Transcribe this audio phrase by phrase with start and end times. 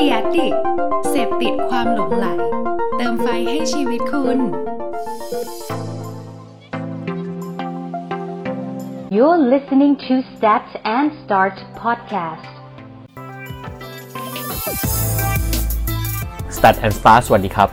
[0.00, 0.58] The Addict
[1.10, 2.26] เสพติดความหลงไหล
[2.96, 4.38] เติมไฟให้ชีวิตคุณ
[9.16, 10.66] You're listening to Start
[10.96, 12.52] and Start podcast.
[16.56, 17.68] Start and Start สวัสดีครับ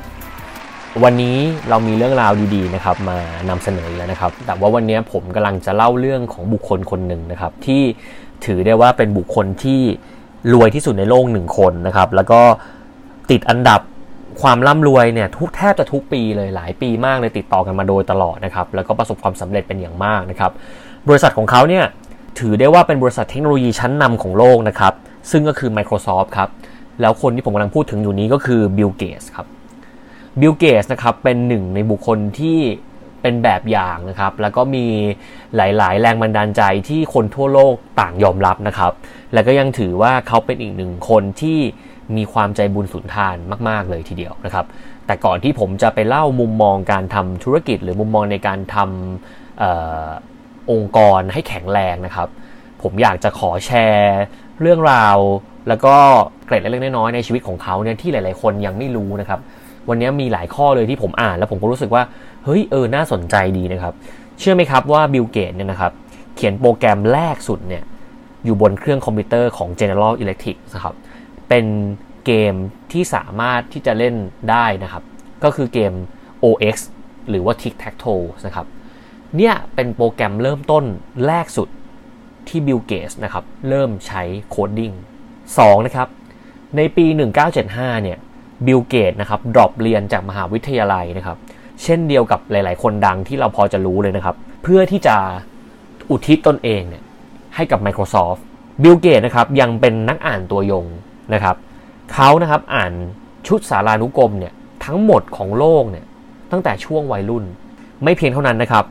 [1.04, 1.38] วันนี้
[1.70, 3.18] เรามีเรื่องราวดีๆนะครับมา
[3.50, 7.82] นำเสนอแล้วนะครับ แต่ว่าวันนี้ผมกำลังจะเล่าเรื่องของบุคคลคนหนึ่งนะครับ ที่
[8.46, 9.82] ถือได้ว่าเป็นบุคคลที่
[10.54, 12.42] รวยที่สุดในโลกหนึ่งคนนะครับ แล้วก็
[13.32, 13.82] ติดอันดับ
[14.42, 20.52] ความร่ำรวยเนี่ยทุกแทบจะทุกปีเลยหลายปีมากเลยติดต่อกันมาโดยตลอดนะครับ แล้วก็ประสบความสำเร็จเป็นอย่างมากนะครับ
[21.08, 21.86] บริษัทของเขาเนี่ย
[22.40, 24.94] ถือได้ว่าเป็นบริษัทเทคโนโลยีชั้นนำของโลกนะครับ
[25.32, 26.50] ซึ่งก็คือ Microsoft ครับ
[27.02, 29.48] แล้วคนที่ผมกำลังพูดถึงอยู่นี้ก็คือบิลเกตส์ครับ
[30.42, 32.60] บิลเกตส์นะครับเป็นหนึ่งในบุคคลที่
[33.28, 34.86] เป็นแบบอย่างนะครับ แล้วก็มี
[35.56, 38.92] หลาย ๆ แรงบันดาลใจที่คนทั่วโลกต่างยอมรับนะครับ
[39.34, 41.60] แล้วก็ยังถือว่าเขาเป็นอีกหนึ่งคนที่
[42.18, 43.36] มีความใจบุญสุนทาน
[43.70, 44.66] มาก ๆ เลยทีเดียวนะครับ
[45.06, 52.28] แต่ก่อนที่ผมจะไปเล่ามุมมองการทำธุรกิจ หรือมุมมองในการทำองค์กรให้แข็งแรงนะครับ
[52.84, 54.20] ผมอยากจะขอแชร์
[54.62, 55.18] เรื่องราว
[55.68, 55.96] แล้วก็
[56.46, 59.42] เกร็ดเล็กๆน้อยๆในชีวิตของเขาเนี่ยที่หลาย ๆ คนยังไม่รู้นะครับ
[59.90, 62.04] วันนี้มีหลายข้อเลยที่ผมอ่าน แล้วผมก็รู้สึกว่า
[62.48, 63.94] เฮ้ยเออน่าสนใจดีนะครับ
[64.40, 65.94] เชื่อไหมครับว่าบิลเกตส์เนี่ยนะครับ
[66.36, 67.84] เขียนโปรแกรมแรกสุดเนี่ย
[68.44, 70.96] อยู่บนเครื่องคอมพิวเตอร์ของ General Electric นะครับ
[71.50, 71.66] เป็น
[72.26, 72.54] เกม
[72.92, 74.16] ที่สามารถที่จะเล่น
[74.50, 75.04] ได้นะครับ
[75.44, 75.94] ก็คือเกม
[76.44, 76.76] OX
[77.30, 78.66] หรือว่า Tic Tac Toe นะครับ
[79.38, 80.84] เนี่ยเป็นโปรแกรมเริ่มต้น
[81.26, 81.70] แรกสุด
[82.48, 84.92] ที่บิลเกตส์นะครับเริ่มใช้ coding
[85.40, 86.08] 2นะครับ
[86.78, 87.06] ในปี
[87.56, 88.18] 1975เนี่ย
[88.66, 91.38] บิลเกตส์นะครับ drop เรียนจากมหาวิทยาลัยนะครับ
[91.84, 95.16] เช่นเดียวกับหลาย ๆ คนดังที่เราพอจะรู้เลยนะครับ เพื่อที่จะ
[96.10, 97.04] อุทิศตนเองเนี่ย
[97.56, 98.40] ให้กับ Microsoft
[98.84, 100.86] บิลเกตส์นะครับยังเป็นนักอ่านตัวยง
[101.34, 101.56] นะครับ
[102.14, 102.92] เขานะครับอ่าน
[103.48, 104.54] ชุดสารานุกรมเนี่ย
[104.86, 106.06] ทั้งหมดของโลกเนี่ย
[106.52, 107.44] ตั้งแต่ช่วงวัยรุ่น
[108.04, 108.86] ไม่เพียงเท่านั้นนะครับ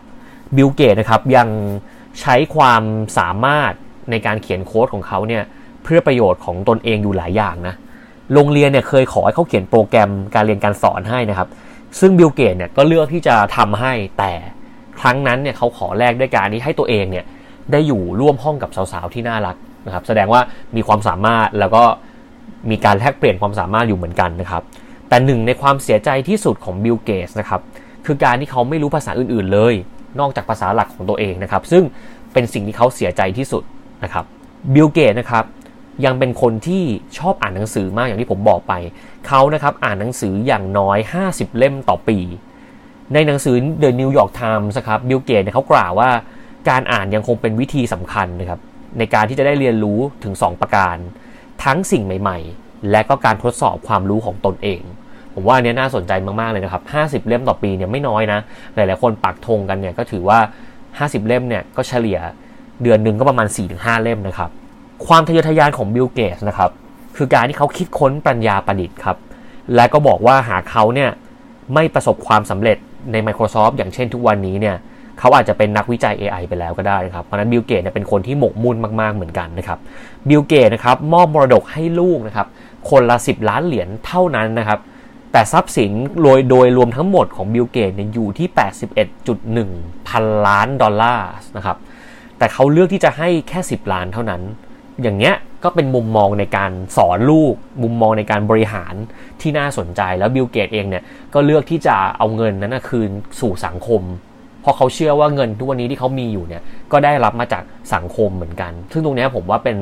[0.56, 1.48] บิลเกตส์นะครับยัง
[2.20, 2.82] ใช้ความ
[3.18, 3.72] สามารถ
[4.10, 5.42] ในการเขียนโค้ดของเขาเนี่ย
[5.84, 7.74] เพื่อประโยชน์ของตนเองอยู่หลายอย่างนะ
[8.32, 11.48] โรงเรียนเนี่ยเคยขอให้เขาเขียนโปรแกรมการเรียนการสอนให้นะครับ
[12.00, 14.32] ซึ่งบิลเกตส์เนี่ยก็เลือกที่จะทำให้แต่
[15.00, 17.24] ครั้งนั้นเนี่ยเขาขอแลกด้วยการที่ให้ตัวเองเนี่ย
[17.72, 20.40] ได้อยู่ร่วมห้องกับสาวๆที่น่ารักนะครับ แสดงว่า
[20.76, 21.84] มีความสามารถแล้วก็
[22.70, 24.62] มีการแลกเปลี่ยนความสามารถอยู่เหมือนกันนะครับ
[25.08, 27.60] แต่หนึ่งในความเสียใจที่สุดของบิลเกตส์นะครับ
[28.06, 29.74] คือการที่เขาไม่รู้ภาษาอื่นๆเลย
[30.20, 31.82] นอกจากภาษาหลักของตัวเองนะครับ ซึ่ง
[32.32, 33.62] เป็นสิ่งที่เขาเสียใจที่สุด
[34.04, 34.24] นะครับ
[34.74, 35.44] บิลเกตนะครับ
[36.04, 36.82] ยังเป็นคนที่
[37.18, 38.72] ชอบอ่านหนังสือมากอย่างที่ผมบอกไป
[39.26, 40.98] เขานะครับอ่านหนังสืออย่างน้อย
[41.28, 42.18] 50 เล่มต่อปี
[43.14, 46.10] ในหนังสือ The New York Times นะครับบิลเกตเนี่ยเขากล่าวว่า
[46.68, 48.60] การอ่านยังคงเป็นวิธีสำคัญนะครับ
[48.98, 50.96] ในการที่จะได้เรียนรู้ถึง 2 ประการ
[51.64, 54.82] ทั้งสิ่งใหม่ ๆ และก็การทดสอบความรู้ของตนเอง
[55.34, 56.82] ผมว่าอันนี้น่าสนใจมาก ๆ เลยนะครับ
[57.24, 58.40] 50 เล่มต่อปีเนี่ยไม่น้อยนะ
[58.74, 60.38] หลาย ๆ คนปักธงกันเนี่ยก็ถือว่า
[60.82, 62.18] 50 เล่มเนี่ยก็เฉลี่ย
[62.82, 64.50] เดือนหนึ่งก็ประมาณ 4-5 เล่มนะครับ
[65.06, 66.70] ความทะเยอทะยานของบิลเกตนะครับ
[67.16, 69.16] คือการที่เขาคิดค้นปัญญาประดิษฐ์ครับ
[69.74, 71.10] และก็บอกว่าหากเขาเนี่ย
[71.74, 72.76] ไม่ประสบความสำเร็จ
[73.12, 74.76] ใน Microsoft อย่างเช่นทุกวันนี้เนี่ย
[75.18, 79.78] เขาอาจจะเป็นนักวิจัย AI ไปแล้วก็ได้นะครับ เพราะนั้นบิลเกตเนี่ยเป็นคนที่หมกมุ่นมาก ๆ เหมือนกันนะครับ
[80.28, 82.46] บิลเกตนะครับมอบมรดกให้ลูกนะครับ
[82.90, 84.78] คนละ 10 ล้านเหรียญเท่านั้นนะครับ
[85.32, 85.92] แต่ทรัพย์สิน
[86.22, 88.48] โดยโดยรวมทั้งหมดของบิลเกตเนี่ยอยู่ที่
[89.28, 91.76] 81.1 พันล้านดอลลาร์นะครับ
[92.38, 94.42] แต่เขาเลือกที่จะให้แค่ 10 ล้านเท่านั้น
[95.02, 98.94] อย่างเงี้ยก็เป็นมุมมองในการสอนลูก มุมมองในการบริหาร
[99.40, 104.02] ที่น่าสนใจแล้วบิลเกตเองเนี่ยก็เลือกที่จะเอาเงินนั้นคืนสู่สังคม
[104.60, 106.62] เพราะเขาเชื่อว่าเงินทุกวันนี้ที่เขามีอยู่เนี่ย
[106.92, 107.62] ก็ได้รับมาจาก
[107.94, 109.76] สังคมเหมือนกัน ซึ่งตรงนี้ผมว่าเป็น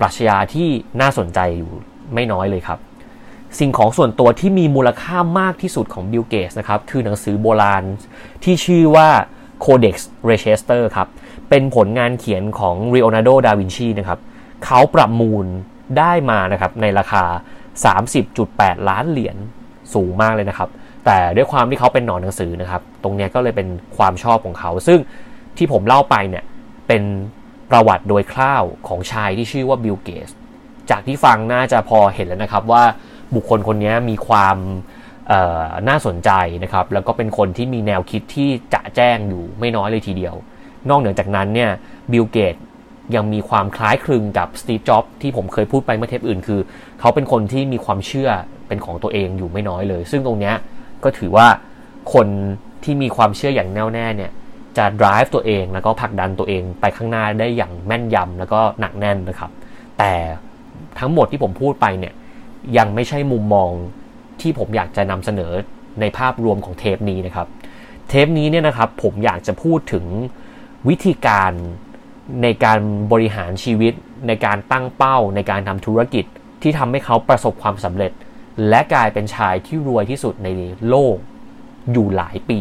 [0.00, 0.68] ปรัชญาที่
[1.00, 1.70] น่าสนใจอยู่
[2.14, 2.78] ไม่น้อยเลยครับ
[3.58, 7.84] สิ่งของส่วนตัวที่มีมูลค่ามากที่สุดของบิลเกตนะครับ คือหนังสือโบราณ
[8.44, 9.08] ที่ชื่อว่า
[9.64, 9.96] Codex
[10.30, 11.08] Register ครับ
[11.50, 14.20] เป็นผลงานเขียนของ Leonardo da Vinci นะครับ
[14.64, 15.46] เขาประมูล
[15.98, 17.24] ได้มานะครับในราคา
[18.06, 19.36] 30.8 ล้านเหรียญ
[19.94, 20.68] สูงมากเลยนะครับ
[21.06, 24.98] แต่ด้วยความที่เขาเป็นหนอนหนังสือนะครับ ตรงนี้ก็เลยเป็นความชอบของเขา ซึ่ง
[25.56, 26.44] ที่ผมเล่าไปเนี่ย
[26.88, 27.02] เป็น
[27.70, 30.28] ประวัติโดยคร่าวของชายที่ชื่อว่าบิลเกต
[30.90, 32.82] จากที่ฟังน่าจะพอเห็นแล้วนะครับว่า
[33.34, 34.56] บุคคลคนนี้มีความ
[35.88, 36.30] น่าสนใจ
[36.64, 40.34] นะครับ แล้วก็เป็นคนที่มีแนวคิดที่จะแจ้งอยู่ไม่น้อยเลยทีเดียว
[40.90, 41.70] นอกเหนือจากนั้นเนี่ย
[42.12, 42.54] บิลเกต
[43.14, 46.60] ยังมีความคล้ายคลึงกับสตีฟจ็อบที่ผมเคยพูดไปเมื่อเทปอื่นคือ
[47.00, 48.30] เขาเป็นคนที่มีความเชื่อ
[48.68, 50.52] เป็นของตัวเองอยู่ไม่น้อยเลย ซึ่งตรงนี้
[51.04, 51.46] ก็ถือว่า
[52.14, 52.26] คน
[52.84, 54.32] ที่มีความเชื่ออย่างแน่วแน่เนี่ย
[54.76, 59.50] จะ drive ตัวเองแล้วก็ผลักดันตัวเองไปข้างหน้าได้อย่างแม่นยำแล้วก็หนักแน่นนะครับ
[59.98, 60.12] แต่
[60.98, 62.14] ทั้งหมดที่ผมพูดไปเนี่ย
[62.78, 63.70] ยังไม่ใช่มุมมอง
[64.40, 65.52] ที่ผมอยากจะนำเสนอ
[66.00, 67.46] ในภาพรวมของเทปนี้นะครับ
[68.08, 70.04] เทปนี้เนี่ยนะครับผมอยากจะพูดถึง
[70.88, 71.52] วิธีการ
[72.42, 72.78] ในการ
[73.12, 73.92] บริหารชีวิต
[74.28, 76.24] ในการตั้งเป้า ในการทำธุรกิจ
[76.62, 78.12] ที่ทำให้เขาประสบความสำเร็จ
[78.68, 80.48] และกลายเป็นชายที่รวยที่สุดใน
[80.88, 81.16] โลก
[81.92, 82.60] อยู่หลายปี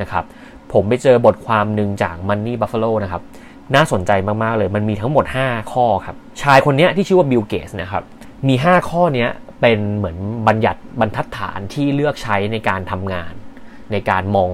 [0.00, 0.24] นะครับ
[0.72, 3.22] ผมไปเจอบทความหนึ่งจาก Money Buffalo นะครับ
[3.74, 4.10] น่าสนใจ
[4.42, 8.02] มาก ๆ เลย มันมีทั้งหมด 5 ข้อครับ ชายคนนี้ที่ชื่อว่าบิลเกสนะครับ
[8.48, 9.26] มี 5 ข้อนี้
[9.60, 10.16] เป็นเหมือน
[10.48, 13.32] บัญญัติบรรทัดฐานที่เลือกใช้ในการทำงาน
[13.92, 14.50] ในการมอง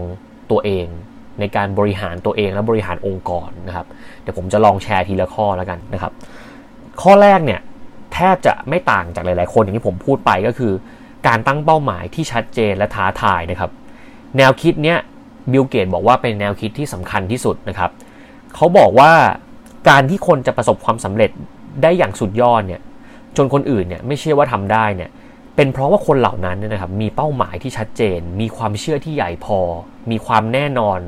[0.50, 0.86] ตัวเอง
[1.40, 3.86] ในการบริหารตัวเองและบริหารองค์กรนะครับ
[4.22, 6.12] เดี๋ยวผมจะลองแชร์ทีละข้อแล้วกันนะครับ
[7.02, 7.60] ข้อแรกเนี่ย
[8.12, 10.72] แทบจะไม่ต่างจากหลาย ๆ คนอย่างที่ผมพูดไปก็คือ
[11.26, 13.70] การตั้งเป้าหมายที่ชัดเจนและท้าทายนะครับ
[14.36, 14.98] แนวคิดเนี้ย
[15.52, 17.90] บิลเกตบอกว่าเป็นแนวคิดที่สำคัญที่สุดนะครับ
[18.54, 19.12] เขาบอกว่า
[19.88, 21.30] การที่คนจะประสบความสำเร็จ
[21.82, 22.80] ได้อย่างสุดยอดเนี่ย
[23.36, 25.10] จนคนอื่นเนี่ยไม่เชื่อว่าทำได้เนี่ย
[25.56, 29.58] เป็นเพราะว่าคนเหล่านั้นเนี่ยนะครับมีเป้าหมายที่ชัดเจน มีความเชื่อที่ใหญ่พอ
[30.10, 31.00] มีความแน่นอน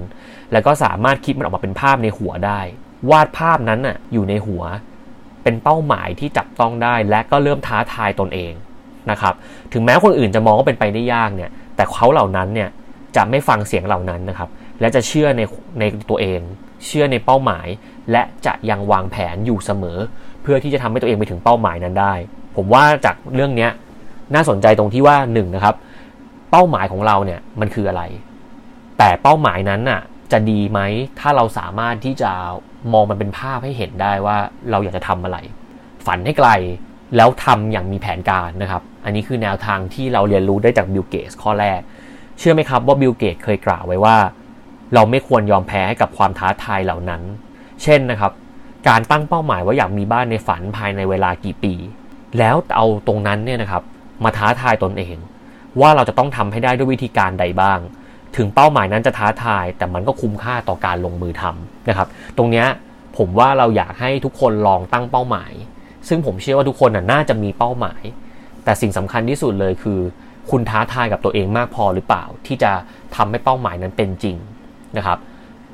[0.53, 2.61] แล้วก็สามารถคิดมันออกมาเป็นภาพในหัวได้
[3.11, 4.63] วาดภาพนั้นน่ะอยู่ในหัว
[5.43, 8.53] เป็นเป้าหมายที่จับต้องได้ และก็เริ่มท้าทายตนเอง
[9.11, 9.35] นะครับ
[9.73, 12.69] ถึงแม้คนอื่นจะมองว่าเป็นไปได้ยากเนี่ย แต่เขาเหล่านั้นเนี่ย
[13.17, 14.49] จะไม่ฟังเสียงเหล่านั้นนะครับ
[14.81, 15.43] และจะเชื่อใน
[15.81, 16.41] ในตัวเอง
[16.87, 17.67] เชื่อในเป้าหมาย
[18.13, 19.99] และจะยังวางแผนอยู่เสมอ
[20.43, 22.15] เพื่อที่จะทำให้ตัวเองไปถึงเป้าหมายนั้นได้
[22.57, 23.69] ผมว่าจากเรื่องนี้
[24.35, 25.75] น่าสนใจตรงที่ว่าหนึ่งนะครับ
[26.51, 28.03] เป้าหมายของเราเนี่ยมันคืออะไร
[28.99, 30.01] แต่เป้าหมายนั้นน่ะ
[30.33, 30.81] จะดีไหม
[31.21, 32.31] ถ้าเราสามารถที่จะ
[32.93, 34.37] มองมันเป็นภาพให้เห็นได้ว่า
[34.71, 35.39] เราอยากจะทำอะไร
[36.07, 36.51] ฝันให้ไกล
[37.17, 41.81] แล้วทำอย่างมีแผนการนะครับ อันนี้คือแนวทางที่เราเรียนรู้ได้จากบิลเกตข้อแรก
[42.39, 44.17] เชื่อไหมครับว่าบิลเกตเคยกล่าวไว้ว่า
[44.95, 47.23] เราไม่ควรยอมแพ้ให้กับความท้าทายเหล่านั้น
[47.83, 48.33] เช่นนะครับ
[48.89, 51.75] การตั้งเป้าหมายว่าอยากมีบ้านในฝันภายในเวลากี่ปี
[52.39, 53.83] แล้วเอาตรงนั้นเนี่ยนะครับ
[54.25, 55.17] มาท้าทายตนเอง
[55.81, 57.79] ว่าเราจะต้องทำให้ได้ด้วยวิธีการใดบ้าง
[58.37, 62.67] ถึงเป้าหมายนั้นจะท้าทาย แต่มันก็คุ้มค่าต่อการลงมือทำนะครับ ตรงเนี้ย
[63.17, 65.53] ผมว่าเราอยากให้ทุกคนลองตั้งเป้าหมาย
[66.09, 68.03] ซึ่งผมเชื่อว่าทุกคนน่าจะมีเป้าหมาย
[68.65, 70.01] แต่สิ่งสำคัญที่สุดเลยคือ
[70.51, 72.73] คุณท้าทายกับตัวเองมากพอหรือเปล่า ที่จะ
[73.17, 74.37] ทำให้เป้าหมายนั้นเป็นจริง
[74.97, 75.19] นะครับ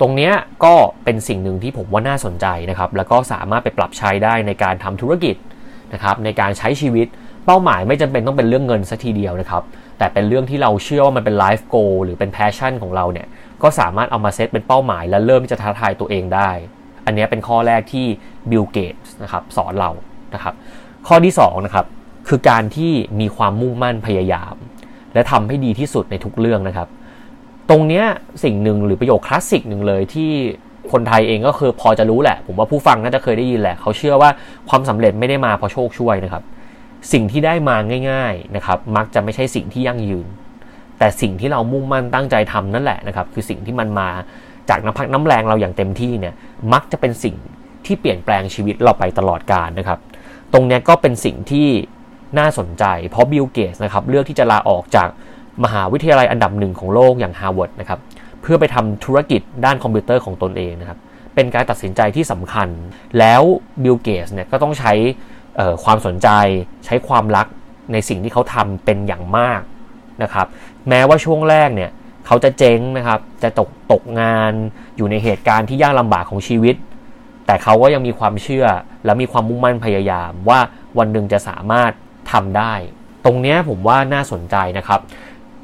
[0.00, 0.31] ตรงนี้
[0.64, 0.75] ก็
[1.05, 5.37] เป็นสิ่งหนึ่งที่ผมว่าน่าสนใจนะครับ แล้วก็สามารถไปปรับใช้ได้ในการทำธุรกิจ
[5.93, 7.06] นะครับ ในการใช้ชีวิต
[7.46, 9.62] เป้าหมายไม่จำเป็นต้องเป็นเรื่องเงินซะทีเดียวนะครับ
[9.99, 13.26] แต่เป็นเรื่องที่เราเชื่อว่ามันเป็น life goal หรือเป็น passion ของเราเนี่ย
[13.62, 16.50] ก็สามารถเอามาเซตเป็นเป้าหมาย และเริ่มที่จะท้าทายตัวเองได้
[17.06, 18.06] อันนี้เป็นข้อแรกที่
[18.50, 19.91] บิลเกตนะครับสอนเรา
[20.35, 20.55] นะครับ
[21.06, 21.87] ข้อที่2นะครับ
[22.29, 24.55] คือการที่มีความมุ่งมั่นพยายาม
[25.14, 26.88] และทำให้ดีที่สุดในทุกเรื่องนะครับ
[27.70, 28.05] ตรงเนี้ย
[28.44, 30.31] สิ่งหนึ่งหรือประโยคคลาสสิกหนึ่งเลยที่
[30.93, 34.31] คนไทยเองก็คือพอจะรู้แหละ ผมว่าผู้ฟังน่าจะเคยได้ยินแหละ เขาเชื่อว่า
[34.69, 36.43] ความสำเร็จไม่ได้มาเพราะโชคช่วยนะครับ
[37.12, 37.77] สิ่งที่ได้มา
[38.11, 40.27] ง่าย ๆนะครับ มักจะไม่ใช่สิ่งที่ยั่งยืน
[40.99, 44.09] แต่สิ่งที่เรามุ่งมั่นตั้งใจทำนั่นแหละนะครับ คือสิ่งที่มันมา
[44.69, 46.35] จากน้ำพักน้ำแรงเราอย่างเต็มที่เนี่ย
[46.73, 47.37] มักจะเป็นสิ่ง
[47.87, 49.99] ที่เปลี่ยนแปลงชีวิตเราไปตลอดกาลนะครับ
[50.53, 51.69] ตรงนี้ก็เป็นสิ่งที่
[52.39, 55.09] น่าสนใจ เพราะบิลเกตนะครับเลือกที่จะลาออกจาก
[55.65, 57.99] มหาวิทยาลัยอันดับหนึ่งของโลกอย่างฮาร์วาร์ดนะครับ
[58.43, 60.99] เพื่อไปทำธุรกิจด้านคอมพิวเตอร์ของตนเองนะครับ
[61.35, 62.69] เป็นการตัดสินใจที่สำคัญ
[63.19, 63.43] แล้ว
[63.83, 64.93] บิลเกตเนี่ยก็ต้องใช้
[65.85, 66.29] ความสนใจ
[66.85, 67.47] ใช้ความรัก
[67.93, 69.61] ในสิ่งที่เขาทำเป็นอย่างมาก
[70.23, 70.46] นะครับ
[70.89, 71.91] แม้ว่าช่วงแรกเนี่ย
[72.27, 74.53] เขาจะเจ๊งนะครับ จะตกตกงาน
[74.96, 76.77] อยู่ในเหตุการณ์ที่ยากลำบากของชีวิต
[77.46, 78.67] แต่เขาก็ยังมีความเชื่อ
[79.05, 80.61] และมีความมุ่งมั่นพยายามว่า
[80.99, 81.91] วันหนึ่งจะสามารถ
[82.32, 82.73] ทำได้
[83.25, 85.01] ตรงนี้ผมว่าน่าสนใจนะครับ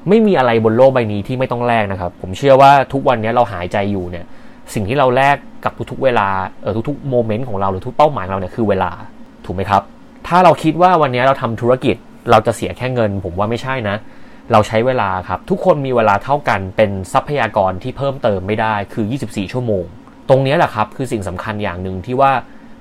[0.08, 4.24] ไม่มีอะไรบนโลกใบนี้ที่ไม่ต้องแลกนะครับ ผมเชื่อว่าทุกวันนี้เราหายใจอยู่เนี่ย
[4.74, 6.28] สิ่งที่เราแลกกับทุกๆเวลา
[6.62, 8.90] เออทุกๆโมเมนต์ของเราหรือทุกเป้าหมายเราเนี่ยคือเวลา
[9.50, 9.84] ถูกไหมครับ
[10.28, 11.96] ถ้าเราคิดว่าวันนี้เราทำธุรกิจ
[12.30, 13.96] เราจะเสียแค่เงิน ผมว่าไม่ใช่นะ
[14.52, 19.84] เราใช้เวลาครับ ทุกคนมีเวลาเท่ากันเป็นทรัพยากรที่เพิ่มเติมไม่ได้คือ 24 ชั่วโมง
[20.28, 22.32] ตรงนี้แหละครับคือสิ่งสำคัญอย่างหนึ่งที่ว่า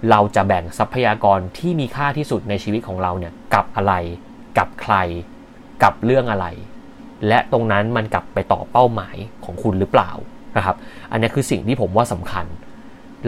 [0.10, 3.94] เราจะแบ่งทรัพยากรที่มีค่าที่สุดในชีวิตของเราเนี่ยกับอะไร
[4.58, 4.96] กับใคร
[5.84, 6.46] กับเรื่องอะไร
[7.28, 10.12] และตรงนั้นมันกลับไปต่อเป้าหมายของคุณหรือเปล่า
[10.58, 10.76] นะครับ
[11.12, 12.46] อันนี้คือสิ่งที่ผมว่าสำคัญ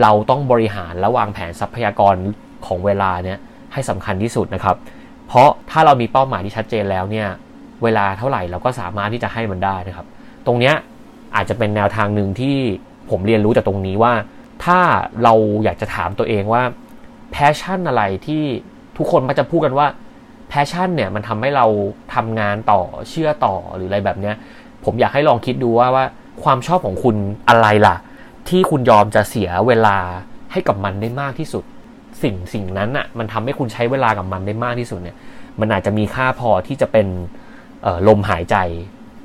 [0.02, 2.16] เราต้องบริหารและวางแผนทรัพยากร
[2.68, 3.38] ของเวลาเนี่ย
[3.74, 4.76] ให้สำคัญที่สุดนะครับ
[5.28, 7.28] เพราะถ้าเรามีเป้าหมายที่ชัดเจนแล้วเนี่ย
[7.84, 10.08] เวลาเท่าไหร่เราก็สามารถที่จะให้มันได้นะครับ
[10.46, 10.76] ตรงเนี้ย
[11.36, 12.56] อาจจะเป็นแนวทางหนึ่งที่
[13.10, 14.14] ผมเรียนรู้จากตรงนี้ว่า
[14.66, 14.80] ถ้า
[15.24, 16.64] เราอยากจะถามตัวเองว่า
[17.32, 18.44] แพชชั่นอะไรที่
[18.98, 19.88] ทุกคนมักจะพูดกันว่า
[20.50, 21.66] แพชชั่นเนี่ยมันทำให้เรา
[22.14, 24.36] ทำงานต่อเชื่อต่อหรืออะไรแบบเนี้ย
[24.86, 26.06] ผมอยากให้ลองคิดดูว่าว่า
[26.44, 27.16] ความชอบของคุณ
[27.50, 27.96] อะไรล่ะ
[28.50, 29.98] ที่คุณยอมจะเสียเวลา
[30.52, 31.64] ให้กับมันได้มากที่สุด
[32.24, 35.18] สิ่งสิ่งนั้นอะ่ะมันทำให้คุณใช้เวลากับมันได้มากที่สุดเนี่ย
[35.60, 37.08] มันอาจจะมีค่าพอที่จะเป็น
[38.08, 38.56] ลมหายใจ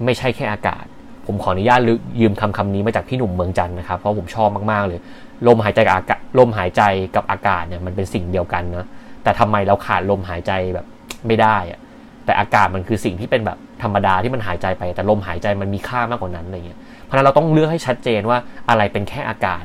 [0.04, 0.84] ไม่ใช่แค่อากาศ
[1.26, 1.80] ผมขออนุญาต
[2.20, 5.00] ยืมคำคำนี้มาจากพี่หนุ่มเมืองจันนะครับ เพราะผมชอบมากๆเลย
[5.46, 6.82] ลมหายใจกับอากาศลมหายใจ
[7.16, 8.86] กับอากาศเนี่ยมันเป็นสิ่งเดียวกันนะ
[9.22, 10.86] แต่ทำไมเราขาดลมหายใจแบบ
[11.26, 11.80] ไม่ได้อะ
[12.24, 18.38] แต่อากาศมันคือสิ่งที่เป็นแบบธรรมดาที่มันหายใจไป แต่ลมหายใจมันมีค่ามากกว่านั้นอะไรเงี้ยเพราะนั้นเราต้องเลือกให้ชัดเจนว่า
[18.68, 19.62] อะไรเป็นแค่อากาศ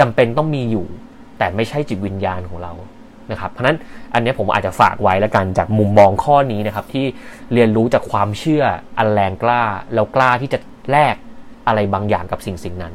[0.00, 0.86] จำเป็นต้องมีอยู่
[1.40, 2.72] แต่ไม่ใช่จิตวิญญาณของเรา
[3.30, 3.76] นะครับเพราะนั้น
[4.14, 7.06] อันนี้ผมอาจจะฝากไว้แล้วกันจากมุมมองข้อนี้นะครับ ที่
[7.52, 8.64] เรียนรู้จากความเชื่อ
[8.98, 9.62] อันแรงกล้า
[9.94, 10.58] แล้วกล้าที่จะ
[10.90, 11.14] แลก
[11.66, 12.94] อะไรบางอย่างกับสิ่งสิ่งนั้น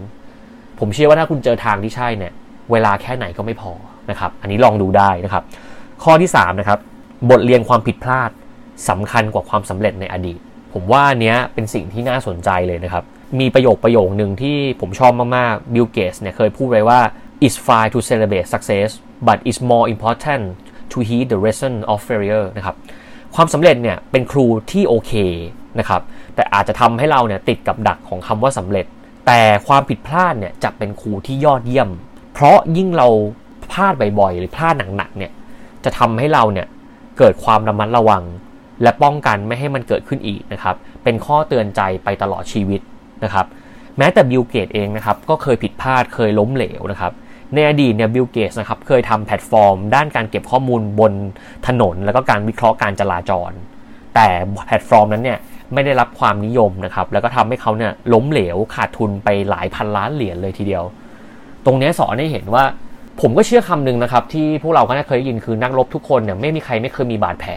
[0.80, 2.34] ผมเชื่อว่าถ้าคุณเจอทางที่ใช่เนี่ย
[2.72, 3.72] เวลาแค่ไหนก็ไม่พอ
[4.10, 5.44] นะครับ อันนี้ลองดูได้นะครับ
[6.04, 6.80] ข้อที่3นะครับ
[7.30, 8.30] บทเรียนความผิดพลาด
[8.90, 10.40] สำคัญกว่าความสำเร็จในอดีต
[10.74, 13.04] ผมว่าอันเนี้ยเป็นสิ่งที่น่าสนใจเลยนะครับ
[13.40, 17.00] มีประโยคประโยคหนึ่งที่ผมชอบมากๆบิลเกสเนี่ยเคยพูดไว้ว่า
[17.46, 18.90] it's fine to celebrate success
[19.28, 20.44] but it's more important
[20.92, 22.76] to heed the lesson of failure นะครับ
[23.36, 25.14] ความสำเร็จเนี่ยเป็นครูที่โอเค
[25.80, 26.02] นะครับ
[26.36, 28.86] แต่อาจจะทำให้เราเนี่ยติดกับดักของคำว่าสำเร็จ
[29.28, 31.90] แต่ความผิดพลาดเนี่ยจะเป็นครูที่ยอดเยี่ยม
[32.34, 33.08] เพราะยิ่งเรา
[33.72, 35.32] พลาดบ่อยๆ หรือพลาดหนักๆเนี่ย
[35.84, 36.68] จะทำให้เราเนี่ย
[37.18, 38.24] เกิดความระมัดระวัง
[38.84, 42.82] และป้องกันไม่ให้มันเกิดขึ้นอีกนะครับเป็นข้อเตือนใจไปตลอดชีวิต
[43.24, 43.46] นะครับ
[43.98, 47.14] แม้แต่บิลเกตเองนะครับก็เคยผิดพลาดเคยล้มเหลวนะครับ
[47.56, 51.14] ในอดีตเนี่ยบิลเกตนะครับเคยทำแพลตฟอร์ม ด้านการเก็บข้อมูลบน
[51.68, 53.52] ถนน แล้วก็การวิเคราะห์การจราจร
[54.16, 54.28] แต่
[54.68, 55.40] แพลตฟอร์มนั้นเนี่ย
[55.74, 60.84] ไม่ได้รับความนิยมนะครับแล้วก็ทำให้เขาเนี่ยล้มเหลวขาดทุนไปหลายพันล้านเหรียญเลยทีเดียว
[61.66, 62.64] ตรงนี้สอนให้เห็นว่า
[63.22, 67.54] ผมก็เชื่อคำหนึ่งนะครับที่พวกเราก็น่าเคยได้ยินคือนักรบทุกคนเนี่ยไม่มีใครไม่เคยมีบาดแผล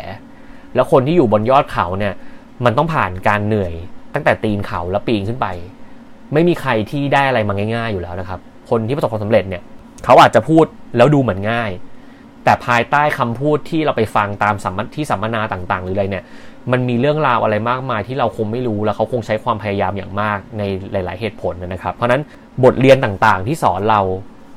[0.75, 2.15] แล้วคนที่อยู่บนยอดเขาเนี่ย
[2.65, 3.73] มันต้องผ่านการเหนื่อย
[4.15, 5.47] ตั้งแต่ตีนเขาแล้วปีนขึ้นไป
[6.33, 8.41] ไม่มีใครที่ได้อะไรมาง่าย ๆ อยู่แล้วนะครับ
[8.71, 9.63] คนที่ประสบความสำเร็จเนี่ย
[10.05, 10.65] เขาอาจจะพูด
[10.97, 11.71] แล้วดูเหมือนง่าย
[12.45, 16.25] แต่ภายใต้คำพูดที่เราไปฟังตามสัมมที่สัมมนาต่าง ๆ หรืออะไรเนี่ย
[16.73, 20.63] มันมีเรื่องราวอะไรมากมายที่เราคงไม่รู้แล้วเขาคงใช้ความพยายามอย่างมากใน
[20.93, 22.23] หลาย ๆ เหตุผลนะครับ เพราะนั้น
[22.65, 24.01] บทเรียนต่างๆ ที่สอนเรา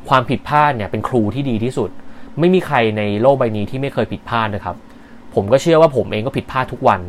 [0.10, 1.90] ความผิดพลาดเนี่ยเป็นครูที่ดีที่สุด
[2.40, 4.76] ไม่มีใครในโลกใบนี้ที่ไม่เคยผิดพลาดนะครับ
[5.36, 7.02] ผมก็เชื่อว่าผมเองก็ผิดพลาดทุกวัน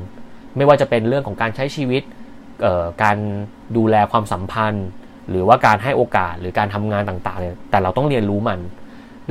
[0.56, 2.02] ไม่ว่าจะเป็นเรื่องของการใช้ชีวิต
[3.02, 3.16] การ
[3.76, 4.86] ดูแลความสัมพันธ์
[5.32, 8.58] หรือว่าการให้โอกาสหรือการทำงานต่างๆเนี่ยแต่เราต้องเรียนรู้มัน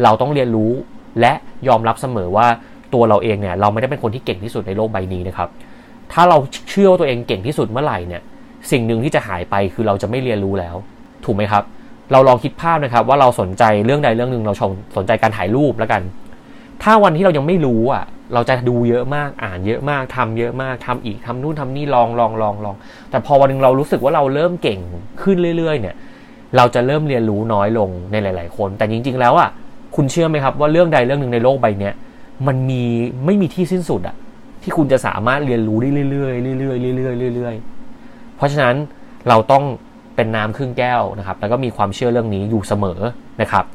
[0.03, 0.71] เราต้องเรียนรู้
[1.19, 1.33] และ
[1.67, 2.47] ยอมรับเสมอว่า
[2.93, 5.49] ตัวเราเองเนี่ยเราไม่ได้เป็นคนที่เก่งที่สุดในโลกใบนี้นะครับ
[6.13, 6.37] ถ้าเรา
[6.69, 8.21] เชื่อว่าตัวเองเก่งที่สุดเมื่อไหร่เนี่ย
[8.71, 10.75] สิ่งหนึ่งที่จะหายไปคือเราจะไม่เรียนรู้แล้ว
[11.25, 11.63] ถูกไหมครับ
[12.11, 16.01] เราลองคิดภาพนะครับ ว่าเราสนใจเรื่องใดเรื่องหนึ่งเราชมสนใจการถ่ายรูปแล้วกัน
[16.83, 18.03] ถ้าวันที่เรายังไม่รู้อะ
[18.33, 22.75] เราจะดูเยอะมากอ่านเยอะมากทำเยอะมากทำอีกทำนู่นทำนี่ลองลองลองลอง
[23.09, 24.79] แต่พอวันนึงเรารู้สึกว่าเราเริ่มเก่ง
[25.21, 25.95] ขึ้นเรื่อย ๆ เนี่ย
[26.57, 29.49] เราจะเริ่มเรียนรู้น้อยลงในหลาย ๆ คน แต่จริง ๆ แล้วอะ
[29.95, 31.91] คุณเชื่อไหมครับว่าเรื่องใดเรื่องหนึ่งในโลกใบนี้
[32.47, 32.83] มันมี
[33.25, 34.15] ไม่มีที่สิ้นสุดอะ
[34.63, 38.75] ที่คุณจะสามารถเรียนรู้ได้เรื่อยๆเรื่อยๆเรื่อยๆเรื่อยๆเพราะฉะนั้น
[39.29, 39.63] เราต้อง
[40.15, 42.99] เป็นน้ำครึ่งแก้วนะครับ แล้วก็มีความเชื่อเรื่องนี้อยู่เสมอ
[43.41, 43.65] นะครับ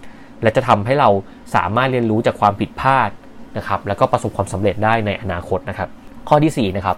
[0.43, 1.11] และจะทำให้เรา
[1.55, 3.11] สามารถเรียนรู้จากความผิดพลาด
[3.59, 5.89] นะครับแล้วก็ประสบความสำเร็จได้ในอนาคตนะครับ
[6.29, 6.97] ข้อที่4นะครับ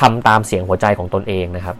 [0.00, 1.76] ทำตามเสียงหัวใจของตนเองนะครับ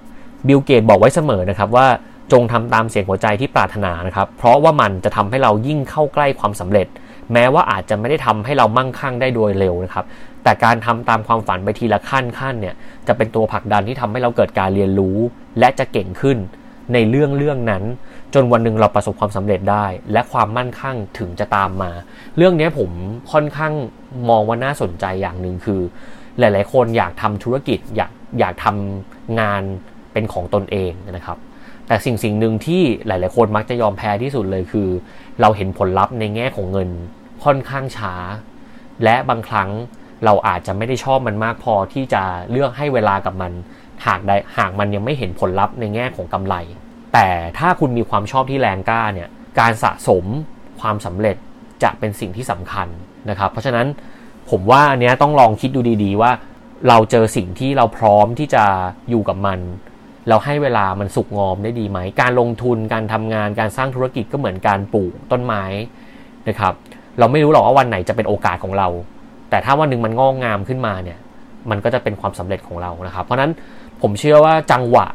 [0.46, 1.86] บิลเกตบอกไว้เสมอนะครับว่า
[2.32, 6.86] จงทำตามเสียงหัวใจที่ปรารถนานะครับ เพราะว่ามันจะทำให้เรายิ่งเข้าใกล้ความสำเร็จ
[7.32, 10.04] แม้ว่าอาจจะไม่ได้ทำให้เรามั่งคั่งได้โดยเร็วนะครับ
[10.42, 12.74] แต่การทำตามความฝันไปทีละขั้นขั้นเนี่ย
[13.06, 15.16] จะเป็นตัวผลักดันที่ทำให้เราเกิดการเรียนรู้
[15.58, 16.38] และจะเก่งขึ้น
[16.92, 17.82] ในเรื่องเรื่องนั้น
[18.34, 21.90] จนวันหนึ่งเราประสบความสำเร็จได้ และความมั่นคั่งถึงจะตามมา
[22.36, 22.90] เรื่องนี้ผม
[23.32, 23.72] ค่อนข้าง
[24.28, 25.80] มองว่าน่าสนใจอย่างหนึ่งคือ
[26.38, 29.62] หลาย ๆ คนอยากทำธุรกิจอยากอยากทำงาน
[30.12, 31.38] เป็นของตนเองนะครับ
[31.86, 34.88] แต่สิ่งสิ่งหนึ่งที่หลาย ๆ คนมักจะยอมแพ้ที่สุดเลยคือ
[35.40, 36.88] เราเห็นผลลัพธ์ในแง่ของเงิน
[37.44, 38.14] ค่อนข้างช้า
[39.04, 39.70] และบางครั้ง
[40.24, 43.52] เราอาจจะไม่ได้ชอบมันมากพอที่จะเลือกให้เวลากับมัน
[44.06, 46.54] หากได้หากมันยังไม่เห็นผลลัพธ์ในแง่ของกำไร
[47.14, 49.28] แต่ถ้าคุณมีความชอบที่แรงกล้าเนี่ย
[49.60, 50.24] การสะสม
[50.80, 51.36] ความสำเร็จ
[51.82, 52.88] จะเป็นสิ่งที่สำคัญ
[53.30, 53.86] นะครับ เพราะฉะนั้น
[54.50, 56.30] ผมว่าอันนี้ต้องลองคิดดูดีๆ ว่า
[56.88, 58.64] เราเจอสิ่งที่เราพร้อมที่จะ
[59.10, 59.58] อยู่กับมัน
[60.28, 65.64] เราให้เวลามันสุกงอมได้ดีไหม การลงทุนการทำงานการสร้างธุรกิจก็เหมือนการปลูกต้นไม้
[66.48, 66.74] นะครับ
[67.18, 68.88] เราไม่รู้หรอกว่าวันไหนจะเป็นโอกาสของเรา
[69.50, 71.18] แต่ถ้าวันหนึ่งมันงอกงามขึ้นมาเนี่ย
[71.70, 73.50] มันก็จะเป็นความสำเร็จของเรานะครับ เพราะนั้น
[74.02, 75.06] ผมเชื่อว่าจังหวะ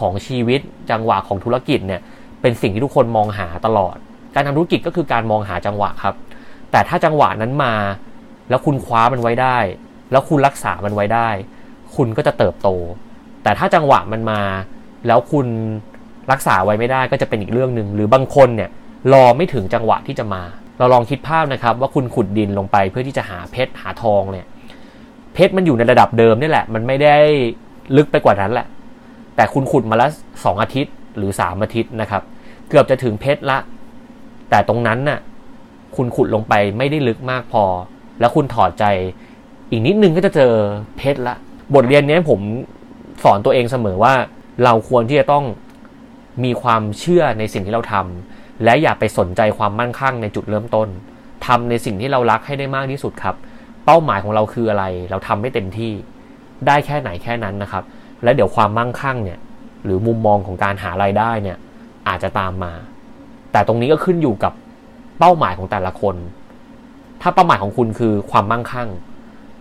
[0.00, 2.00] ของชีวิตจังหวะของธุรกิจเนี่ย
[2.40, 3.96] เป็นสิ่งที่ทุกคนมองหาตลอด
[4.34, 6.14] การทำธุรกิจก็คือการมองหาจังหวะครับ
[6.72, 7.74] แต่ถ้าจังหวะนั้นมา
[8.48, 9.58] แล้วคุณคว้ามันไว้ได้
[10.10, 11.28] แล้วคุณรักษามันไว้ได้
[11.96, 12.68] คุณก็จะเติบโต
[13.42, 14.42] แต่ถ้าจังหวะมันมา
[15.06, 15.46] แล้วคุณ
[16.32, 18.70] รักษาไว้ไม่ได้ก็จะเป็นอีกเรื่องหนึ่งหรือบางคนเนี่ย
[19.12, 20.42] รอไม่ถึงจังหวะที่จะมา
[20.78, 24.46] เราลองคิดภาพนะครับ ว่าคุณขุดดินลงไปเพื่อที่จะหาเพชรหาทองเนี่ย
[25.34, 27.16] เพชรมันอยู่ในระดับเดิมนี่แหละ มันไม่ได้
[27.96, 28.66] ลึกไปกว่านั้นแหละ
[29.38, 30.10] แต่คุณขุดมาล้ว
[30.44, 32.22] สองอาทิตย์หรือสามอาทิตย์นะครับ
[32.68, 33.58] เกือบจะถึงเพชรละ
[34.50, 35.18] แต่ตรงนั้นน่ะ
[35.96, 37.64] คุณขุดลงไปไม่ได้ลึกมากพอ
[38.20, 38.84] แล้วคุณถอดใจ
[39.70, 40.52] อีกนิดนึงก็จะเจอ
[40.96, 41.34] เพชรละ
[41.74, 42.40] บทเรียนนี้ผม
[43.24, 44.14] สอนตัวเองเสมอว่า
[44.64, 45.44] เราควรที่จะต้อง
[46.44, 50.88] มีความเชื่อในสิ่งที่เราทำและอย่าไปสนใจความมั่นคงในจุดเริ่มต้น
[51.46, 53.36] ทำในสิ่งที่เรารักให้ได้มากที่สุดครับ
[53.84, 55.92] เป้าหมายของเราคืออะไร เราทำให้เต็มที่
[56.66, 57.84] ได้แค่ไหนแค่นั้นนะครับ
[58.22, 59.38] และเดี๋ยวความมั่งคั่งเนี่ย
[59.84, 61.56] หรือมุมมองของการหารายได้เนี่ย
[62.08, 62.72] อาจจะตามมา
[63.52, 64.52] แต่ตรงนี้ก็ขึ้นอยู่กับ
[65.18, 66.16] เป้าหมายของแต่ละคน
[67.22, 68.88] ถ้าเป้าหมายของคุณคือความมั่งคั่ง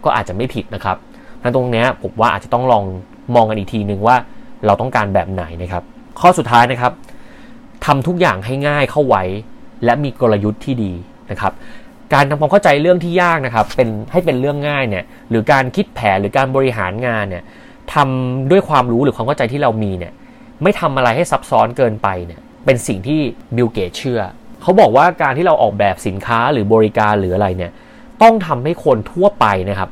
[0.04, 0.98] ก็อาจจะไม่ผิดนะครับ
[1.42, 2.84] นั้นตรงนี้ผมว่าอาจจะต้องลอง
[3.36, 4.16] มองกันอีกทีนึงว่า
[4.66, 5.84] เราต้องการแบบไหนนะครับ
[6.20, 6.94] ข้อสุดท้ายนะครับ
[7.86, 9.24] ทำทุกอย่างให้ง่ายเข้าไว้
[9.86, 10.94] และมีกลยุทธ์ที่ดี
[11.32, 11.54] นะครับ
[12.14, 17.44] การทำความเข้าใจเรื่องที่ยากนะครับ เป็นให้เป็นเรื่องง่ายเนี่ยหรือการคิดแผนหรือการบริหารงานเนี่ย
[17.94, 20.14] ทำด้วยความรู้หรือความเข้าใจที่เรามีเนี่ย
[20.64, 23.20] ไม่ทำอะไรให้ซับซ้อนเกินไปเนี่ยเป็นสิ่งที่
[23.56, 24.22] บิลเกตเชื่อ
[24.62, 27.72] เขาบอกว่าการที่เราออกแบบสินค้าหรือบริการหรืออะไรเนี่ย
[28.22, 29.90] ต้องทำให้คนทั่วไปนะครับ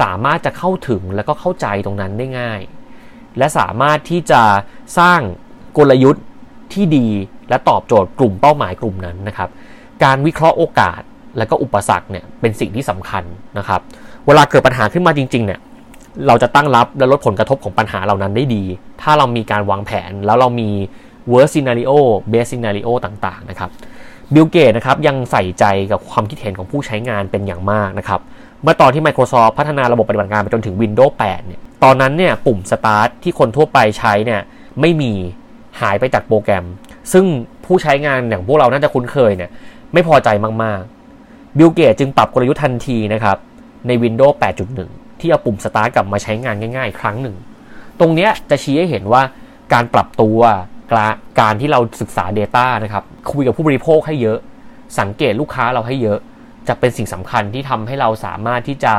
[0.00, 2.60] สามารถจะเข้าถึงแล้วก็เข้าใจตรงนั้นได้ง่าย
[3.38, 4.42] และสามารถที่จะ
[4.98, 5.20] สร้าง
[5.78, 6.24] กลยุทธ์
[6.72, 7.08] ที่ดี
[7.48, 9.48] และตอบโจทย์กลุ่มเป้าหมายกลุ่มนั้นนะครับ
[10.04, 11.00] การวิเคราะห์โอกาส
[11.38, 13.24] และก็อุปสรรคเนี่ยเป็นสิ่งที่สำคัญ
[13.58, 13.80] นะครับ
[14.26, 15.60] เวลาเกิดปัญหาขึ้นมาจริงๆเนี่ย
[16.26, 18.62] เราจะตั้งรับและลดผลกระทบของปัญหาเหล่านั้นได้ดี
[19.02, 20.70] ถ้าเรามีการวางแผนแล้วเรามี
[21.30, 21.92] worst scenario
[22.32, 23.70] best scenario ต่างๆนะครับ
[24.34, 28.20] บิลเกตนะครับยังใส่ใจกับความคิดเห็นของผู้ใช้งานเป็นอย่างมากนะครับ
[28.62, 34.40] เมื่อตอนที่ Microsoft พัฒนาระบบปฏิบัติงานไปจนถึง Windows 8 เนี่ย ตอนนั้นเนี่ยปุ่ม Start ที่คนทั่วไปใช้เนี่ย
[34.80, 35.12] ไม่มี
[35.80, 36.64] หายไปจากโปรแกรม
[37.12, 37.24] ซึ่ง
[37.64, 39.50] ผู้ใช้งานอย่างพวกเราน่าจะคุ้นเคยเนี่ย
[39.92, 40.28] ไม่พอใจ
[40.62, 43.36] มากๆบิลเกตจึงปรับกลยุทธ์ทันทีนะครับ
[43.86, 47.36] ใน Windows 8.1 ที่เอาปุ่ม Start กลับมาใช้งานง่ายๆ ครั้งหนึ่ง
[48.00, 49.22] ตรงนี้จะชี้ให้เห็นว่า
[49.72, 50.38] การปรับตัว
[51.40, 54.38] การที่เราศึกษา Data นะครับ คุยกับผู้บริโภคให้เยอะ
[55.00, 56.18] สังเกตลูกค้าเราให้เยอะ
[56.68, 58.94] จะเป็นสิ่งสำคัญที่ทำให้เราสามารถที่จะ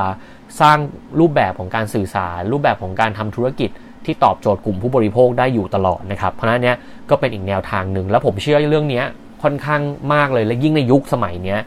[0.62, 0.78] สร้าง
[1.20, 3.70] รูปแบบของการสื่อสาร รูปแบบของการทำธุรกิจ
[4.06, 6.78] ที่ตอบโจทย์กลุ่มผู้บริโภคได้อยู่ตลอดนะครับ เพราะนั้นเนี้ย
[7.10, 9.04] ก็เป็นอีกแนวทางหนึ่ง แล้วผมเชื่อเรื่องนี้
[9.44, 9.82] ค่อนข้าง
[10.14, 11.58] มากเลย และยิ่งในยุคสมัยนี้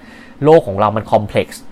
[0.44, 1.62] โลกของเรามันคอมเพล็กซ์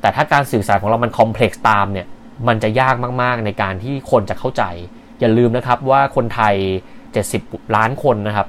[0.00, 2.06] แต่ถ้าการสื่อสารของเรามันคอมเพล็กซ์ตามเนี่ย
[2.48, 4.62] มันจะยากมากๆในการที่คนจะเข้าใจ
[5.20, 6.54] อย่าลืมนะครับว่าคนไทย
[7.14, 8.48] 70 ล้านคนนะครับ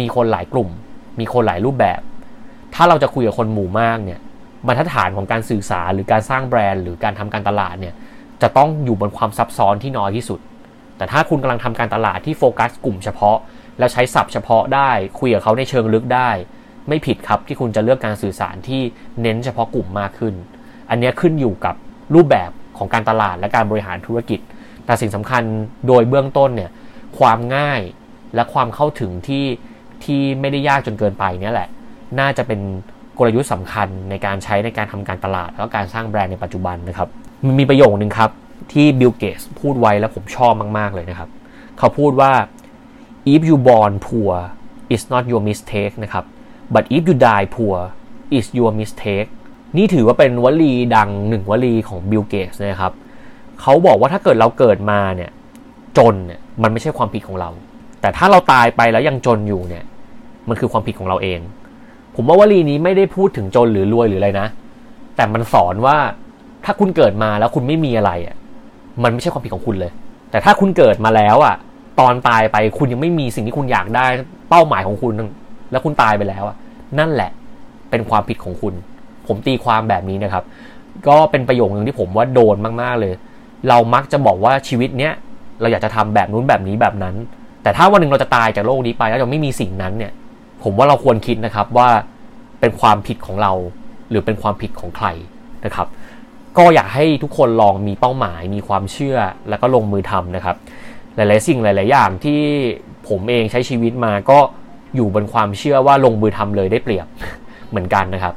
[0.00, 0.68] มีคนหลายกลุ่ม
[1.20, 2.00] มีคนหลายรูปแบบ
[2.74, 4.20] ถ้าเราจะคุยกับคนหมู่มากเนี่ย
[4.66, 7.94] บรรทัดฐานของการสื่อสารหรือการสร้างแบรนด์ หรือการทำการตลาดเนี่ย
[8.42, 10.40] จะต้องอยู่บนความซับซ้อนที่น้อยที่สุด
[10.96, 13.36] แต่ถ้าคุณกำลังทำการตลาดที่โฟกัสกลุ่มเฉพาะ
[13.78, 16.30] แล้วใช้ศัพท์เฉพาะได้ คุยกับเขาในเชิงลึกได้
[16.88, 18.82] ไม่ผิดครับที่คุณจะเลือกการสื่อสารที่
[19.22, 20.34] เน้นเฉพาะกลุ่มมากขึ้น
[20.90, 21.74] อันนี้ขึ้นอยู่กับ
[22.14, 24.40] รูปแบบ ของการตลาดและการบริหารธุรกิจ
[24.86, 25.42] แต่สิ่งสำคัญ
[25.86, 26.70] โดยเบื้องต้นเนี่ย
[27.18, 27.80] ความง่าย
[28.34, 29.44] และความเข้าถึงที่
[30.04, 31.68] ที่ไม่ได้ยากจนเกินไปเนี่ยแหละ
[32.20, 32.60] น่าจะเป็น
[33.18, 37.08] กลยุทธ์สำคัญในการใช้ในการทำการตลาด แล้วการสร้างแบรนด์ในปัจจุบันนะครับ
[37.58, 38.30] มีประโยคนึงครับ
[38.72, 41.28] ที่บิลเกตพูดไว้แล้วผมชอบมาก ๆ เลยนะครับ
[41.78, 42.32] เขาพูดว่า
[43.32, 44.34] if you born poor
[44.92, 46.24] it's not your mistake นะครับ
[46.74, 47.78] but if you die poor
[48.36, 49.28] it's your mistake
[49.76, 52.92] นี่ถือว่าเป็นวลีดังหนึ่งวลีของบิลเกตนะครับ
[53.60, 55.30] เขาบอกว่าถ้าเกิดเราเกิดมาเนี่ย
[55.98, 57.50] จนเนี่ยมันไม่ใช่ความผิดของเรา
[58.00, 59.84] แต่ถ้าเราตายไปแล้วยังจนอยู่เนี่ย
[60.48, 61.40] มันคือความผิดของเราเอง
[62.14, 64.48] ผมว่าวลีนี้ไม่ได้พูดถึงจนหรือรวยหรืออะไรนะ
[65.16, 65.96] แต่มันสอนว่า
[66.64, 68.36] ถ้าคุณเกิดมาแล้วคุณไม่มีอะไรอะ
[69.02, 69.92] มันไม่ใช่ความผิดของคุณเลย
[70.30, 71.54] แต่ถ้าคุณเกิดมาแล้วอะ
[72.00, 74.06] ตอนตายไปคุณยังไม่มีสิ่งที่คุณอยากได้
[74.50, 75.12] เป้าหมายของคุณ
[75.70, 76.56] แล้วคุณตายไปแล้วอะ
[76.98, 77.30] นั่นแหละ
[77.90, 78.74] เป็นความผิดของคุณ
[79.28, 80.44] ผมตีความแบบนี้นะครับ
[81.08, 83.14] ก็เป็นประโยคนึงที่ผมว่าโดนมากๆเลย
[83.68, 85.12] เรามักจะบอกว่าชีวิตเนี้ย
[85.60, 87.14] เราอยากจะทำแบบนู้นแบบนี้แบบนั้น
[87.62, 90.12] แต่ถ้าวันหนึ่งเราจะตายจากโลกนี้ไปแล้วเราไม่มีสิ่งนั้นเนี่ย
[90.62, 91.88] ผมว่าเราควรคิดนะครับว่า
[92.60, 93.52] เป็นความผิดของเรา
[94.10, 95.06] หรือเป็นความผิดของใคร
[95.64, 95.86] นะครับ
[96.58, 99.16] ก็อยากให้ทุกคนลองมีเป้าหมาย มีความเชื่อ
[99.48, 100.56] แล้วก็ลงมือทำนะครับ
[101.16, 102.40] หลาย ๆ สิ่งหลาย ๆ อย่างที่
[103.08, 104.38] ผมเองใช้ชีวิตมาก็
[104.96, 107.06] อยู่บนความเชื่อว่าลงมือทำเลยได้เปรียบ
[107.70, 108.34] เหมือนกันนะครับ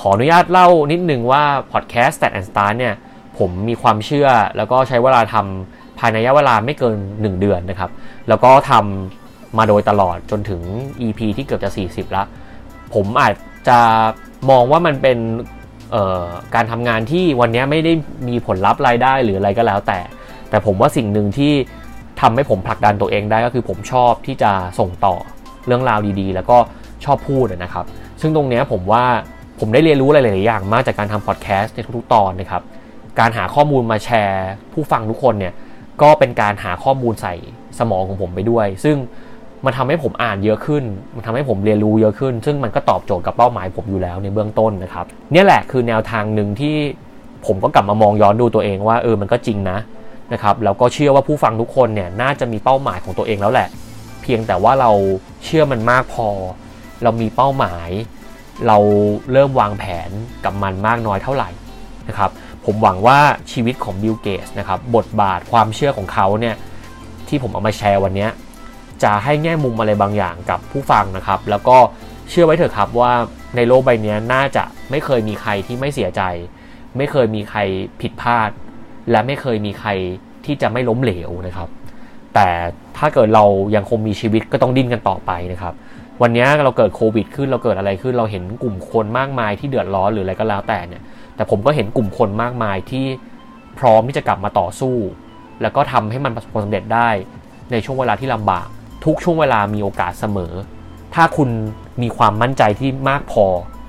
[0.00, 1.42] ขออนุญาตเล่านิดนึงว่า
[1.72, 2.94] พอดแคสต์ Stat and Start เนี่ย
[3.38, 7.90] ผมมีความเชื่อแล้วก็ใช้เวลาทำภายในระยะเวลาไม่เกิน 1 เดือนนะครับ
[8.28, 10.60] แล้วก็ทำมาโดยตลอดจนถึง
[11.06, 12.26] EP ที่เกือบจะ 40 แล้ว
[12.94, 13.34] ผมอาจ
[13.68, 13.78] จะ
[14.50, 15.18] มองว่ามันเป็น
[16.54, 17.92] การทำงานที่วันนี้ไม่ได้
[18.28, 19.98] มีผลลัพธ์รายได้หรืออะไรก็แล้วแต่
[20.50, 21.52] แต่ผมว่าสิ่งหนึ่งที่
[22.20, 25.14] ทำให้ผมผลักดันตัวเองได้ก็คือผมชอบที่จะส่งต่อ
[25.66, 26.58] เรื่องราวดีๆ แล้วก็
[27.04, 27.84] ชอบพูดนะครับ
[28.20, 29.04] ซึ่งตรงนี้ผมว่า
[29.58, 32.62] ผมได้เรียนรู้อะไรหลาย ๆ อย่าง มากจากการทำพอดแคสต์ในทุก ๆ ตอนนะครับ
[33.18, 35.54] การหาข้อมูลมาแชร์ผู้ฟังทุกคนเนี่ย
[36.02, 37.34] ก็เป็นการหาข้อมูลใส่
[37.78, 38.96] สมองของผมไปด้วย ซึ่ง
[39.64, 46.76] มันทำให้ผมอ่านเยอะขึ้น มันทำให้ผมเรียนรู้เยอะขึ้น ซึ่งมันก็ตอบโจทย์กับเป้าหมายผมอยู่แล้วในเบื้องต้นนะครับ เนี่ยแหละคือแนวทางหนึ่งที่
[47.46, 49.78] ผมก็กลับมามองย้อนดูตัวเองว่าเออ มันก็จริงนะ
[50.32, 53.68] นะครับ แล้วก็เชื่อว่าผู้ฟังทุกคนเนี่ยน่าจะมีเป้าหมายของตัวเองแล้วแหละ
[54.22, 54.90] เพียงแต่ว่าเรา
[55.44, 56.28] เชื่อมันมากพอ
[57.02, 57.88] เรามีเป้าหมาย
[58.66, 58.78] เรา
[59.32, 60.10] เริ่มวางแผน
[60.44, 61.50] กับมันมากน้อยเท่าไหร่
[62.08, 62.30] นะครับ
[62.64, 63.18] ผมหวังว่า
[63.52, 66.54] ชีวิตของบิลเกสนะครับบทบาทความเชื่อของเขาเนี่ย
[67.28, 68.28] ที่ผมเอามาแชร์วันนี้
[69.02, 71.76] จะให้แง่มุมอะไรบางอย่างกับผู้ฟังนะครับ แล้วก็
[72.30, 73.12] เชื่อไว้เถอะครับว่า
[73.56, 76.22] ในโลกใบนี้น่าจะไม่เคยมีใครที่ไม่เสียใจ
[76.96, 77.60] ไม่เคยมีใคร
[78.00, 78.50] ผิดพลาด
[79.10, 79.90] และไม่เคยมีใคร
[80.44, 81.68] ที่จะไม่ล้มเหลวนะครับ
[82.34, 82.48] แต่
[82.98, 85.74] ถ้าเกิดเรายังคงมีชีวิตก็ต้องดิ้นกันต่อไปนะครับ
[86.22, 91.02] วันนี้เราเกิดโควิดขึ้นเราเกิดอะไรขึ้น เราเห็นกลุ่มคนมากมายที่เดือดร้อนหรืออะไรก็แล้วแต่เนี่ย
[91.36, 93.06] แต่ผมก็เห็นกลุ่มคนมากมายที่
[93.78, 94.96] พร้อมที่จะกลับมาต่อสู้
[95.62, 97.08] แล้วก็ทำให้มันประสบความสำเร็จได้
[97.72, 98.66] ในช่วงเวลาที่ลำบาก
[99.04, 100.52] ทุกช่วงเวลามีโอกาสเสมอ
[101.14, 101.48] ถ้าคุณ
[102.02, 103.44] มีความมั่นใจที่มากพอ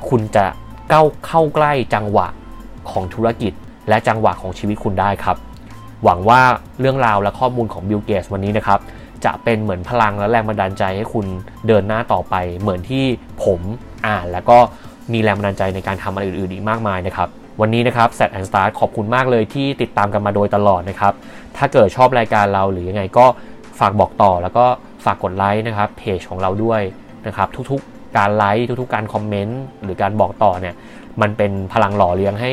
[0.09, 0.45] คุณจะ
[0.93, 2.27] ก้าเข้าใกล้จังหวะ
[2.91, 3.53] ของธุรกิจ
[3.89, 5.37] และจังหวะของชีวิตคุณได้ครับ
[6.03, 6.41] หวังว่า
[6.79, 8.79] เรื่องราวและข้อมูลของบิลเกสวันนี้นะครับ
[9.25, 11.25] จะเป็นเหมือนพลังและแรงบันดาลใจให้คุณ
[11.67, 13.05] เดินหน้าต่อไป เหมือนที่
[13.43, 13.60] ผม
[14.07, 14.57] อ่าน แล้วก็
[15.13, 17.29] มีแรงบันดาลใจในการทำอะไรอื่นๆอีกมากมายนะครับ
[17.62, 21.13] วันนี้นะครับ Set and Start ขอบคุณมากเลยที่ติดตามกันมาโดยตลอดนะครับ
[21.57, 23.25] ถ้าเกิดชอบรายการเราหรือยังไงก็
[23.79, 24.65] ฝากบอกต่อแล้วก็
[25.05, 26.81] ฝากกดไลค์นะครับเพจของเราด้วย
[27.27, 30.75] นะครับทุกๆ การไลค์ทุกๆ การ comment หรือการบอกต่อเนี่ย
[31.21, 32.51] มันเป็นพลังหล่อเลี้ยงให้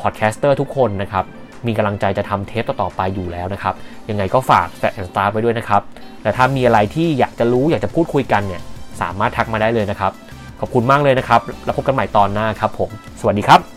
[0.00, 1.24] podcaster ทุกคนนะครับ
[1.66, 3.74] มีกำลังใจจะทำเทปต่อๆไปอยู่แล้วนะครับ
[4.10, 5.82] ยังไงก็ฝากแฟนสตาร์ไว้ด้วยนะครับ
[6.22, 8.62] แต่ถ้ามีอะไรที่อยากจะรู้อยากจะพูดคุยกันเนี่ย
[9.00, 10.12] สามารถทักมาได้เลยนะครับ
[10.60, 13.71] ขอบคุณมากเลยนะครับ แล้วพบกันใหม่ตอนหน้าครับผม สวัสดีครับ